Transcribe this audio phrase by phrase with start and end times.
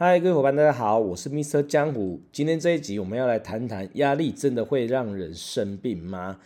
[0.00, 1.60] 嗨，各位伙伴，大家好，我是 Mr.
[1.60, 2.22] 江湖。
[2.30, 6.38] 今天这一集我们要来谈谈，压力真的会让人生病吗？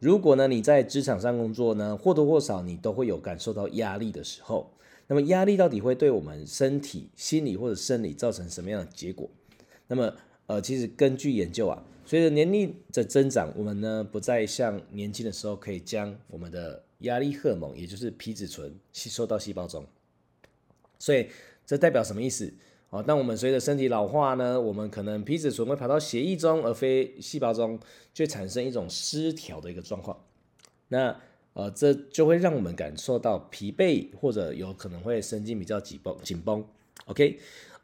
[0.00, 4.72] 如果呢你在职场上工作呢，或多或少你都会有感受到压力的时候。
[5.06, 9.30] 那么压力到底会对我们身体、心理或者生理造成什么样的结果？
[9.86, 10.12] 那么
[10.46, 19.86] 呃，其实根据研究啊，随着年龄的增长，我们呢不再像年轻的时候可以将我们的压力荷尔蒙，也就是皮质醇吸收到细胞中。
[20.98, 21.28] 所以
[21.64, 22.52] 这代表什么意思？
[22.90, 27.78] 哦，当我们随着身体老化呢，我们可能皮质醇会跑到血液中，而非细胞中，
[28.14, 30.18] 就产生一种失调的一个状况。
[30.88, 31.14] 那
[31.52, 36.64] 呃，这就会让我们感受到疲惫，或者有可能会神经比较紧绷紧绷。
[37.04, 37.38] OK，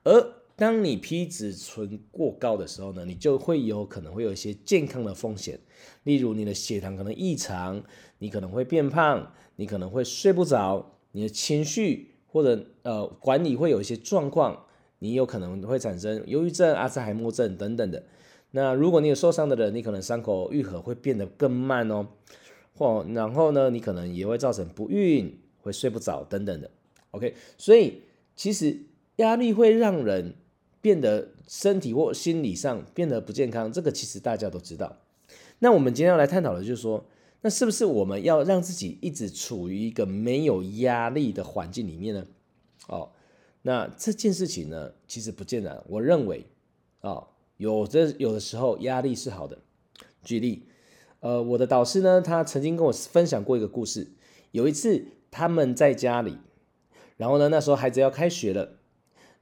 [0.04, 5.60] 而当你皮质醇过高的时候呢，你就会有可能会有一些健康的风险，
[6.04, 7.82] 例如你的血糖可能异常，
[8.20, 14.63] 你可能会变胖，你可能会睡不着，你的情绪或者呃管理会有一些状况。
[15.04, 18.02] 你有可能会产生忧郁症、阿兹海默症等等的。
[18.52, 22.06] 那如果你有受伤的人，你可能伤口愈合会变得更慢哦。
[22.72, 26.70] 或然后呢，你可能也会造成不孕、会睡不着等等的。
[27.10, 28.00] OK，所以
[28.34, 28.78] 其实
[29.16, 30.34] 压力会让人
[30.80, 34.96] 变得身体或心理上变得不健康，这个其实大家都知道。
[35.58, 37.04] 那我们今天要来探讨的就是说，
[37.42, 42.26] 那是不是我们要让自己一直处于一个没有压力的环境里面呢？
[42.88, 43.10] 哦。
[43.66, 45.82] 那这件事情呢，其实不见得。
[45.88, 46.46] 我认为，
[47.00, 49.56] 啊、有的有的时候压力是好的。
[50.22, 50.66] 举例，
[51.20, 54.08] 呃，我的导师呢，他曾经跟我分享过一个故事。
[54.50, 56.36] 有一次，他们在家里，
[57.16, 58.74] 然后呢，那时候孩子要开学了，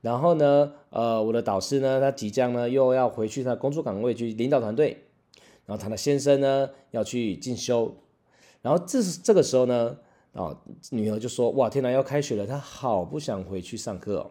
[0.03, 5.03] 然后呢，呃，我的导师呢，他即将呢又要回去他工作岗位去领导团队，
[5.67, 7.97] 然后他的先生呢要去进修，
[8.61, 9.98] 然后这是这个时候呢。
[10.33, 10.56] 哦，
[10.91, 14.30] 女儿就说：“哇，天哪，要开学了，她好不想回去上课哦。”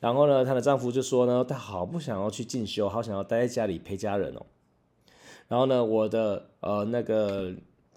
[0.00, 4.46] 然后呢，她的丈夫就说呢：“她好不想要去进修，好想要待在家里陪家人哦。”
[5.48, 7.52] 然后呢，我的呃那个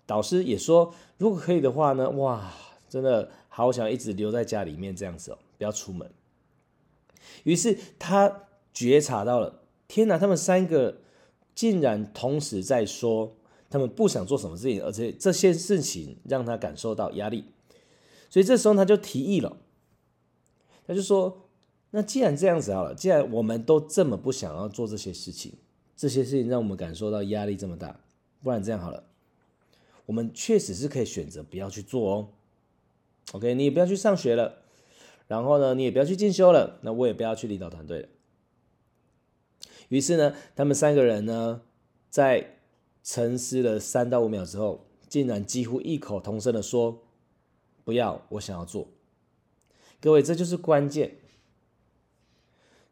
[0.05, 2.51] 导师也说：“如果可以的话呢，哇，
[2.89, 6.11] 真的好想一直留在家里面这样子哦，不要出门。”
[7.45, 8.41] 于是他
[8.73, 10.97] 觉察到了，天哪，他们三个
[11.55, 13.37] 竟然同时在说。
[13.73, 17.45] 他们不想做什么事情，而且这些事情让他感受到压力，
[18.29, 19.57] 所以这时候他就提议了，
[20.85, 21.49] 他就说
[21.89, 25.53] ：“那既然这样子好了，既然我们都这么不想要做这些事情，
[25.97, 27.99] 这些事情让我们感受到压力这么大，
[28.43, 29.05] 不然这样好了，
[30.05, 32.29] 我们确实是可以选择不要去做哦。
[33.31, 34.59] OK，你也不要去上学了，
[35.27, 38.07] 然后呢，你也不要去进修了，那我也不要去领导团队了。
[39.89, 41.61] 于是呢，他们三个人呢，
[42.11, 42.59] 在
[43.03, 47.03] 沉思了三到五秒之后，竟然几乎异口同声的说
[47.83, 48.87] ：“不要，我想要做。”
[49.99, 51.17] 各位，这就是关键。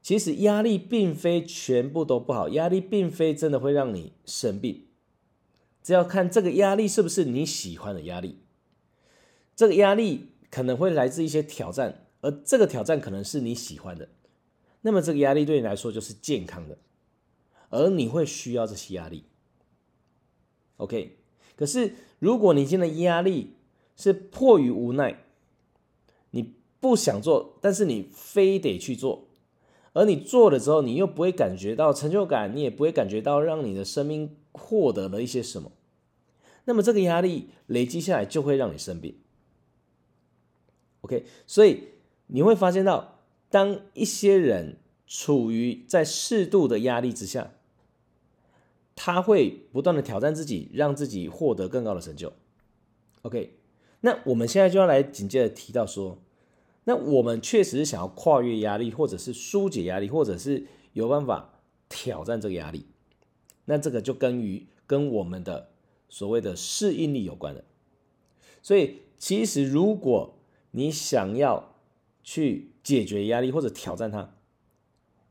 [0.01, 4.87] 其实压力并非全部都不好，压力并非真的会让你生病，
[5.83, 8.39] 只要看这个压力是不是你喜欢的压力。
[9.55, 14.09] 这个压力可能会来自一些挑战，而这个挑战可能是你喜欢的，
[14.81, 16.79] 那么这个压力对你来说就是健康的，
[17.69, 19.25] 而你会需要这些压力。
[20.81, 21.19] OK，
[21.55, 23.53] 可是如果你现在压力
[23.95, 25.23] 是迫于无奈，
[26.31, 29.27] 你不想做，但是你非得去做，
[29.93, 35.71] 而你做了之后，你又不会感觉到成就感，你也不会感觉到让你的生命获得了一些什么，
[36.65, 39.19] 那么这个压力累积下来就会让你生病。
[41.01, 41.89] OK，所以
[42.25, 43.19] 你会发现到，
[43.51, 47.51] 当一些人处于在适度的压力之下。
[49.03, 52.33] 他会不断的挑战自己，让自己获得更高的成就。
[53.23, 53.55] OK，
[54.01, 56.19] 那我们现在就要来紧接着提到说，
[56.83, 62.85] 那我们确实是想要跨越压力，或者是疏解压力，或者是有办法挑战这个压力。
[63.65, 65.71] 那这个就跟于跟我们的
[66.07, 67.63] 所谓的适应力有关的。
[68.61, 70.35] 所以，其实如果
[70.69, 71.73] 你想要
[72.23, 74.35] 去解决压力或者挑战它，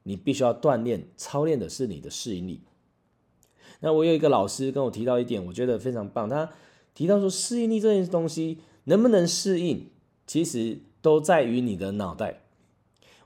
[0.02, 2.62] 你必须要锻炼、操练的是你的适应力。
[3.80, 6.28] 那我有一个老师跟我提到一点，我觉得非常棒。
[6.28, 6.50] 他
[6.94, 9.88] 提到说，适应力这件东西能不能适应，
[10.26, 12.42] 其实都在于你的脑袋。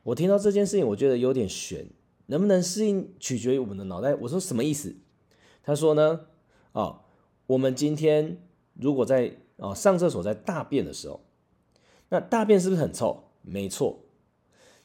[0.05, 1.87] 我听到这件事情，我觉得有点悬。
[2.27, 4.15] 能不能适应取决于我们的脑袋。
[4.15, 4.97] 我说什么意思？
[5.62, 6.21] 他说呢，
[6.73, 7.00] 哦，
[7.47, 8.39] 我们今天
[8.73, 11.21] 如果在哦上厕所在大便的时候，
[12.09, 13.25] 那大便是不是很臭？
[13.43, 14.05] 没错。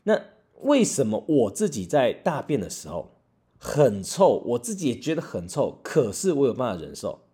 [0.04, 0.22] 那
[0.62, 3.19] 为什么我自己在大便的时候？
[3.60, 7.26] 很臭，我自己也觉得很臭，可是我有办法忍受。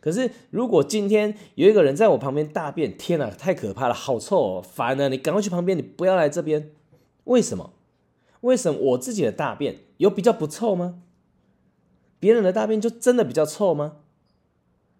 [0.00, 5.08] 可是如果今天有一个人在我旁边大便，天哪，太可怕了，好臭哦，烦啊！
[5.08, 6.72] 你赶快去旁边，你不要来这边。
[7.24, 7.72] 为什么？
[8.42, 11.02] 为什么我自己的大便有比较不臭吗？
[12.20, 13.96] 别人的大便就真的比较臭吗？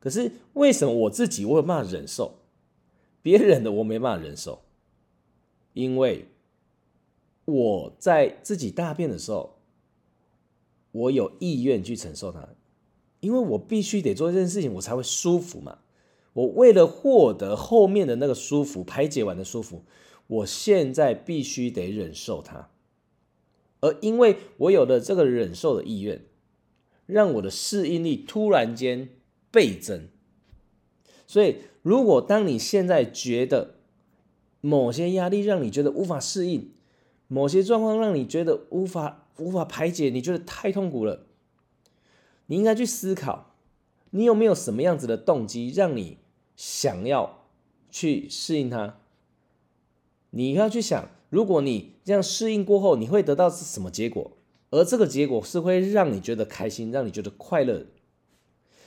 [0.00, 2.40] 可是为什么我自己我有办法忍受，
[3.22, 4.62] 别人的我没办法忍受？
[5.72, 6.28] 因为
[7.44, 9.55] 我在自己大便的时候，
[10.96, 12.48] 我有意愿去承受它，
[13.20, 15.78] 因为我必须得做这件事情，我才会舒服嘛。
[16.32, 19.84] 我为了获得后面的那个舒服，排解完的舒服，
[20.26, 22.70] 我现在必须得忍受它。
[23.80, 26.24] 而因为我有了这个忍受的意愿，
[27.06, 29.08] 让我的适应力突然间
[29.50, 30.08] 倍增。
[31.26, 33.76] 所以，如果当你现在觉得
[34.60, 36.70] 某些压力让你觉得无法适应，
[37.28, 41.26] 某些状况让你觉得无法无法排解，你觉得太痛苦了，
[42.46, 43.54] 你应该去思考，
[44.10, 46.18] 你有没有什么样子的动机让你
[46.56, 47.46] 想要
[47.90, 48.98] 去适应它？
[50.30, 51.08] 你要去想。
[51.28, 54.36] 如果你这样适应过后，你会得到是什么结果？
[54.70, 57.86] 而这个结果是会让你觉得开心，让你觉得快乐。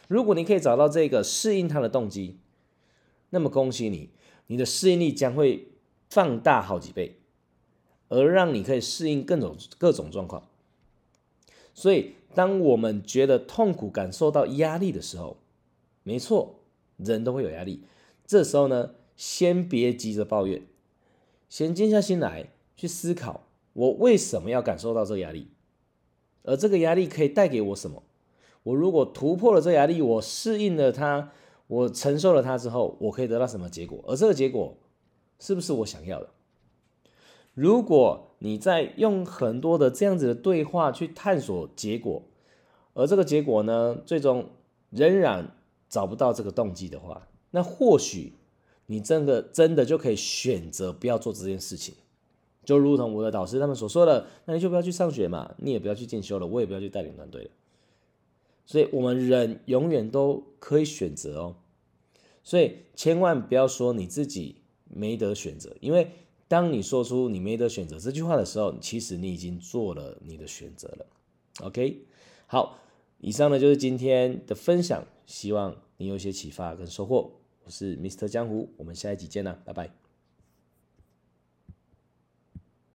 [0.08, 2.40] 如果你可以找到这个适应它的动机，
[3.32, 4.10] 那么恭喜你，
[4.48, 5.74] 你的适应力将会
[6.10, 7.19] 放大好几倍，
[8.10, 10.44] 而让你可以适应各种各种状况。
[11.74, 15.38] 所以，当我们觉得痛苦、感受到压力的时候，
[16.04, 16.56] 没错，
[16.98, 17.84] 人都会有压力。
[18.28, 20.62] 这时候呢，先别急着抱怨。
[21.48, 25.48] 先静下心来，去思考我为什么要感受到这个压力，
[26.44, 28.04] 而这个压力可以带给我什么？
[28.64, 31.32] 我如果突破了这压力，我适应了它，
[31.68, 34.04] 我承受了它之后，我可以得到什么结果？
[34.06, 34.76] 而这个结果
[35.40, 36.30] 是不是我想要的？
[37.60, 42.24] 如果你在用很多的这样子的对话去探索结果，
[42.94, 44.50] 而这个结果呢，最终
[44.90, 45.56] 仍然
[45.90, 48.34] 找不到这个动机的话，那或许。
[48.92, 51.94] 你真的真的就可以选择不要做这件事情，
[52.66, 57.52] 就如同我的导师他们所说的，那你就不要去上学嘛，你也不要去进修了，我也不要去带领团队了。
[58.66, 61.56] 所以，我们人永远都可以选择哦。
[62.44, 66.10] 所以，千万不要说你自己没得选择，因为
[66.50, 71.06] 当你说出你没得选择这句话的时候，其实你已经做了你的选择了。
[71.62, 72.02] OK，
[72.48, 72.80] 好，
[73.20, 77.32] 以上呢就是今天的分享，希望你有一些启发跟收获。
[77.64, 78.28] 我是 Mr.
[78.28, 80.09] 江湖，我们下一集见啦，拜拜。